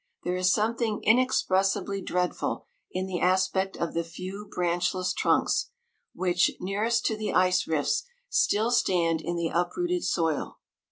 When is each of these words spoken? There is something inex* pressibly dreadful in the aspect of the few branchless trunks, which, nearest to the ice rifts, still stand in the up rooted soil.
There 0.23 0.35
is 0.35 0.51
something 0.51 1.03
inex* 1.07 1.45
pressibly 1.47 2.03
dreadful 2.03 2.65
in 2.91 3.05
the 3.05 3.19
aspect 3.19 3.77
of 3.77 3.93
the 3.93 4.03
few 4.03 4.49
branchless 4.51 5.13
trunks, 5.13 5.69
which, 6.15 6.49
nearest 6.59 7.05
to 7.05 7.15
the 7.15 7.35
ice 7.35 7.67
rifts, 7.67 8.05
still 8.27 8.71
stand 8.71 9.21
in 9.21 9.35
the 9.35 9.51
up 9.51 9.77
rooted 9.77 10.03
soil. 10.03 10.57